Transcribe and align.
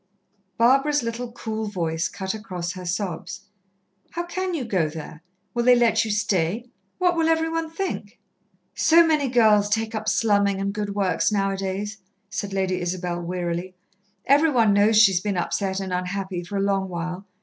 Barbara's 0.57 1.03
little, 1.03 1.31
cool 1.31 1.67
voice 1.67 2.07
cut 2.07 2.33
across 2.33 2.71
her 2.71 2.87
sobs: 2.87 3.41
"How 4.13 4.23
can 4.25 4.55
you 4.55 4.65
go 4.65 4.89
there? 4.89 5.21
Will 5.53 5.61
they 5.63 5.75
let 5.75 6.03
you 6.03 6.09
stay? 6.09 6.65
What 6.97 7.15
will 7.15 7.29
every 7.29 7.49
one 7.51 7.69
think?" 7.69 8.17
"So 8.73 9.05
many 9.05 9.27
girls 9.29 9.69
take 9.69 9.93
up 9.93 10.09
slumming 10.09 10.59
and 10.59 10.73
good 10.73 10.95
works 10.95 11.31
now 11.31 11.51
a 11.51 11.55
days," 11.55 11.99
said 12.31 12.51
Lady 12.51 12.81
Isabel 12.81 13.21
wearily. 13.21 13.75
"Every 14.25 14.49
one 14.49 14.73
knows 14.73 14.97
she's 14.99 15.21
been 15.21 15.37
upset 15.37 15.79
and 15.79 15.93
unhappy 15.93 16.43
for 16.43 16.57
a 16.57 16.61
long 16.61 16.89
while. 16.89 17.27